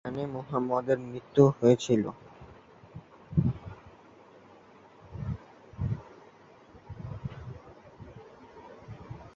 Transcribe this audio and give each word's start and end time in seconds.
এখানে 0.05 0.23
মুহাম্মাদের 0.35 0.97
মৃত্যু 1.05 1.43
হয়েছিল। 1.57 2.03